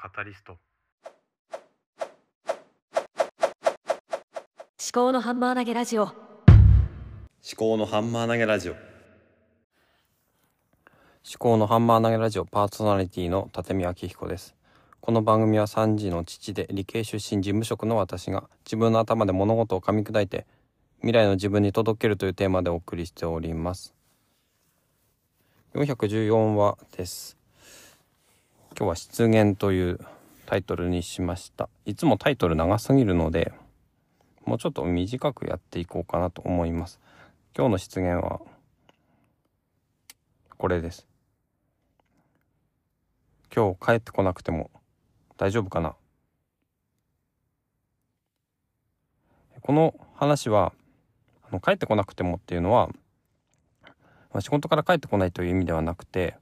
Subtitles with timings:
[0.00, 0.52] カタリスト。
[0.52, 0.60] 思
[4.92, 6.04] 考のハンマー投げラジオ。
[6.04, 6.12] 思
[7.56, 8.74] 考のハンマー投げラジオ。
[8.74, 8.80] 思
[11.36, 14.54] 考のハンマー投げラジオパーソナリティの立見明彦です。
[15.00, 20.46] この番組は3児の父で理系出身事務職の私が自分の頭で物事を噛み砕いて
[21.00, 23.96] 未来の自分に届けるというテーマでお送りしております。
[25.74, 27.37] 414話です
[28.78, 29.98] 今日は失言という
[30.46, 31.68] タイトルにしました。
[31.84, 33.52] いつもタイトル長すぎるので
[34.44, 37.00] もうちょっと短くやっていこうかなと思います。
[37.56, 38.40] 今日の失言は
[40.58, 41.08] これです。
[43.52, 44.70] 今日帰ってこなくても
[45.38, 45.96] 大丈夫かな。
[49.60, 50.72] この話は
[51.50, 52.90] あの帰ってこなくてもっていうのは、
[53.86, 53.94] ま
[54.34, 56.36] あ、仕事から帰ってこないという意味ではなくて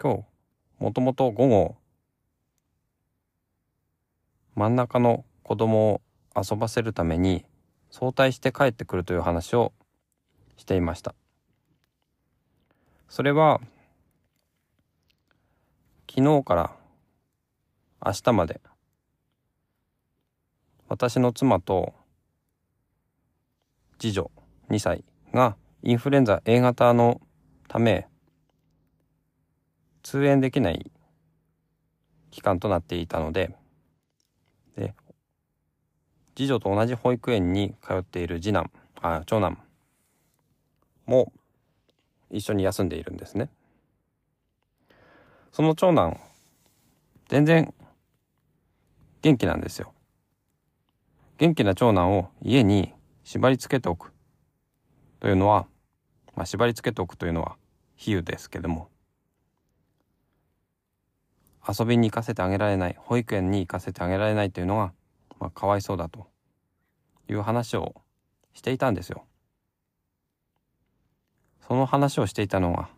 [0.00, 0.35] 今日
[0.78, 1.76] もともと午後
[4.54, 6.00] 真ん中の子供を
[6.36, 7.44] 遊ばせるために
[7.90, 9.72] 早退して帰ってくるという話を
[10.56, 11.14] していました。
[13.08, 13.60] それは
[16.10, 16.76] 昨日から
[18.04, 18.60] 明日まで
[20.88, 21.94] 私の妻と
[23.98, 24.30] 次女
[24.70, 27.20] 2歳がインフルエンザ A 型の
[27.68, 28.08] ため
[30.06, 30.88] 通園できない
[32.30, 33.56] 期間となっていたので
[34.76, 34.94] で
[36.36, 38.70] 次女と同じ保育園に通っている次男
[39.02, 39.58] あ長男
[41.06, 41.32] も
[42.30, 43.48] 一緒に休んでいるんですね。
[45.50, 46.20] その長男
[47.28, 47.74] 全然
[49.22, 49.92] 元気なんですよ。
[51.38, 52.92] 元気な長男を家に
[53.24, 54.12] 縛り付けておく
[55.18, 55.66] というのは、
[56.36, 57.56] まあ、縛り付けておくというのは
[57.96, 58.88] 比喩ですけども
[61.66, 64.92] 遊びに行かせてあげられない保育園に行かせてあげられないというのは、
[65.40, 66.26] まあ、かわいそうだと
[67.28, 67.94] いう話を
[68.54, 69.24] していたんですよ。
[71.66, 72.88] その話をしていたのが、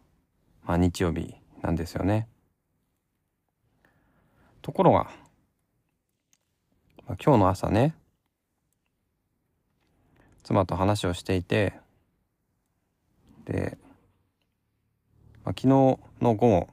[0.65, 2.29] まあ、日曜日なんですよね。
[4.61, 5.11] ところが、
[7.07, 7.95] まあ、今日の朝ね
[10.43, 11.73] 妻と話をしていて
[13.47, 13.79] で、
[15.45, 16.69] まあ、昨日の午後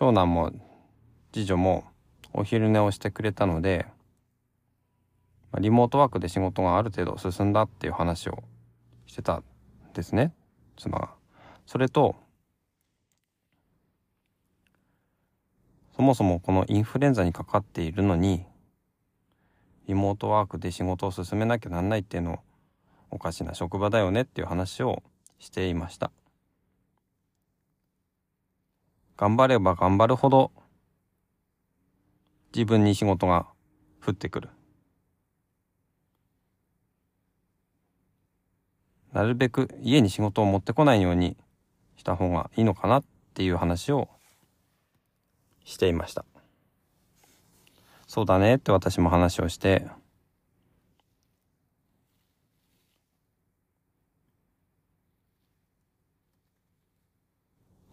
[0.00, 0.50] 長男も
[1.30, 1.84] 次女も
[2.32, 3.84] お昼寝をしてくれたので、
[5.58, 8.42] リモートワークで仕事がある程度進んだっていう話を
[9.06, 9.44] してたん
[9.92, 10.32] ですね
[10.78, 11.10] 妻が。
[11.66, 12.16] それと
[15.94, 18.46] そもそもこのインフルエンザにかかっているのに
[19.86, 22.40] リモートワークで仕事を進めなきゃなんないっていうの
[23.10, 25.02] おかしな職場だよねっていう話を
[25.38, 26.10] していました。
[29.20, 30.50] 頑張れば頑張るほど
[32.54, 33.46] 自分に仕事が
[34.02, 34.48] 降ってくる。
[39.12, 41.36] なるべく家に仕事を持ってこないように
[41.98, 43.04] した方がいいのかなっ
[43.34, 44.08] ていう話を
[45.66, 46.24] していました。
[48.06, 49.86] そうだねって私も話をして、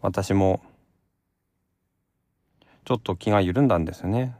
[0.00, 0.62] 私も
[2.88, 4.34] ちょっと気が緩んだんですね。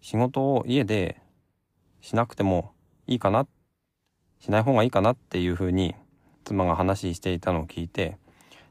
[0.00, 1.22] 仕事を家で
[2.00, 2.72] しなくても
[3.06, 3.46] いいかな
[4.40, 5.94] しない方がいいかなっていうふうに
[6.42, 8.18] 妻が話していたのを聞いて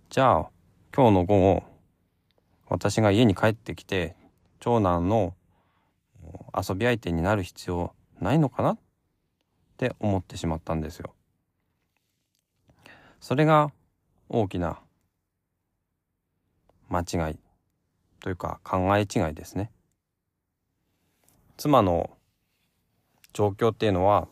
[0.09, 0.49] じゃあ
[0.93, 1.63] 今日の午後
[2.67, 4.17] 私が家に帰ってきて
[4.59, 5.35] 長男の
[6.53, 8.77] 遊び相手になる必要ないのかなっ
[9.77, 11.13] て思ってしまったんですよ。
[13.21, 13.71] それが
[14.29, 14.79] 大きな
[16.89, 17.39] 間違い
[18.19, 19.71] というか考え違いですね。
[21.57, 22.09] 妻の
[23.33, 24.27] 状況っていうのは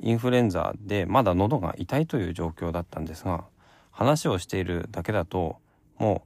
[0.00, 3.44] インフルエンザでまだ喉が痛いという状況だったんですが
[3.90, 5.56] 話をしているだけだと
[5.98, 6.22] も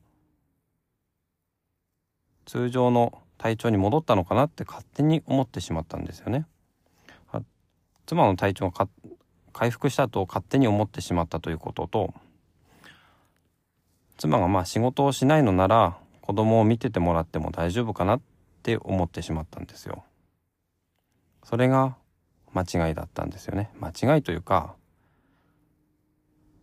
[2.46, 6.46] う通常の体調に戻ったのかなって勝手に思ってしまったんですよね。
[8.06, 8.88] 妻の体調が
[9.52, 12.12] 回復したと勝手に思ってしまったということと
[14.20, 18.20] 妻がまあ仕事をしないのなら子供を見ててもらっても大丈夫かなっ
[18.62, 20.04] て思ってしまったんですよ。
[21.42, 21.96] それが
[22.52, 23.70] 間違いだったんですよね。
[23.80, 24.74] 間違いというか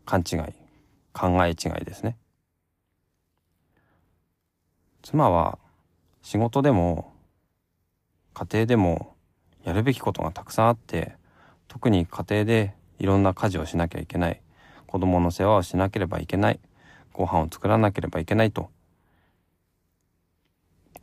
[0.06, 0.40] 勘違い
[1.14, 2.16] 考え違いですね。
[5.02, 5.58] 妻は
[6.22, 7.12] 仕事でも
[8.36, 9.16] 家庭でも
[9.64, 11.16] やるべきことがたくさんあって
[11.68, 14.42] 特に家庭でいろんな家事をしなきゃいけない
[14.86, 16.60] 子供の世話をしなければいけない
[17.18, 18.70] ご飯を作らなければいけないと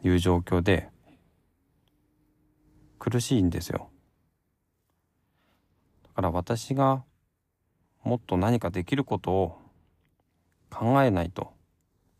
[0.04, 0.88] いう状況で
[3.00, 3.90] 苦しいんですよ。
[6.04, 7.02] だから私が
[8.04, 9.58] もっと何かできることを
[10.70, 11.52] 考えないと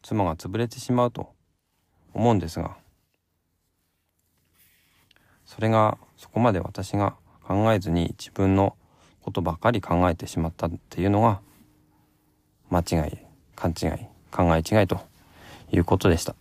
[0.03, 1.33] 妻が潰れてしまうと
[2.13, 2.77] 思うんですが
[5.45, 8.77] それがそこまで私が考えずに自分の
[9.23, 11.41] ことばかり考えてしまったっていうのが
[12.71, 13.24] 間違い
[13.57, 13.91] 勘違い
[14.31, 15.01] 考え違いと
[15.71, 16.35] いうことでした。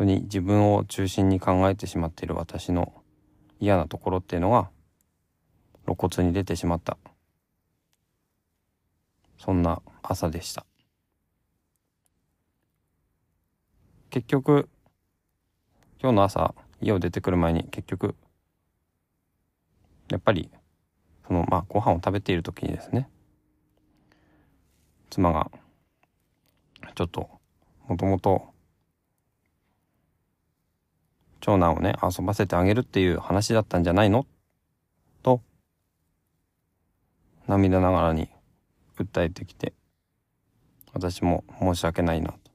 [0.00, 2.94] 当に自分を中心に考えてしまっている私の
[3.58, 4.70] 嫌なところっていうのが
[5.84, 6.96] 露骨に出てしまった。
[9.38, 10.64] そんな朝でした。
[14.10, 14.68] 結局
[16.02, 18.16] 今日の朝家を出てくる前に結局
[20.10, 20.50] やっぱり
[21.26, 23.08] そのまあご飯を食べている時にですね
[25.10, 25.50] 妻が
[26.94, 27.30] ちょっと
[27.86, 28.48] もともと
[31.40, 34.26] 長男をね遊ばせてあげるっていう話だったんじゃないの？
[35.22, 35.40] と
[37.46, 38.28] 涙ながらに
[38.98, 39.72] 訴えてきて
[40.92, 42.49] 私も申し訳ないなと。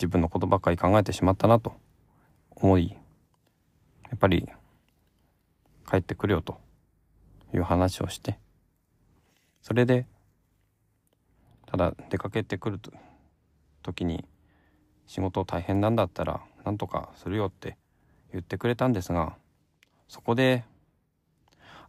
[0.00, 1.74] 自分のことばっかり考えてしまったなと
[2.56, 2.96] 思い
[4.08, 4.48] やっぱり
[5.88, 6.58] 帰ってくるよと
[7.52, 8.38] いう話をして
[9.60, 10.06] それで
[11.66, 12.90] ただ出かけてくると
[13.82, 14.24] 時に
[15.06, 17.76] 仕事大変なんだったら何とかするよって
[18.32, 19.36] 言ってくれたんですが
[20.08, 20.64] そこで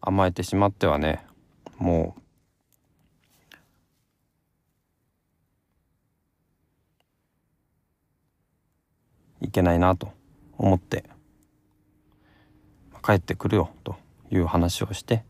[0.02, 1.24] 甘えてしまってはね
[1.78, 2.22] もう
[9.52, 10.12] けないなと
[10.58, 11.04] 思って
[13.04, 13.96] 帰ってくるよと
[14.30, 15.24] いう話をして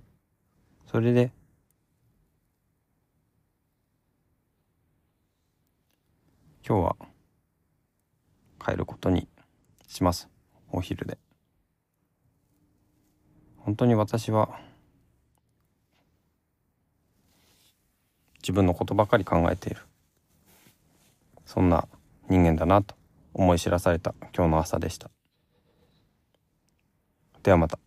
[0.89, 1.31] それで
[6.67, 6.95] 今日は
[8.63, 9.27] 帰ることに
[9.87, 10.29] します
[10.71, 11.17] お昼で。
[13.57, 14.59] 本当に私は
[18.41, 19.81] 自分のことばかり考えている。
[21.45, 21.87] そんな
[22.29, 22.95] 人間だなと。
[23.33, 25.09] 思い知らされた今日の朝でした。
[27.43, 27.79] ではまた。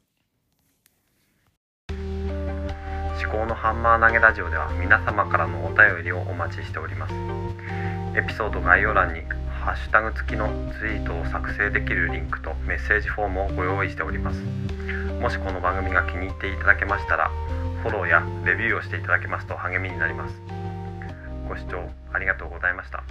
[1.89, 7.15] 思考のハンマー投げラジオでは皆様からのお便りをお待ちしております。
[8.17, 9.23] エピソード概要欄に
[9.65, 10.49] ハッシュタグ付きの
[10.79, 14.41] ツイートを作成できるリンクとメッセージフォームをご用意しております。
[15.21, 17.31] もしこの番組が気に入っていただけましたら
[17.83, 20.35] フォローやレビューをしていただけますと励みになります。
[21.49, 23.03] ご視聴ありがとうございました。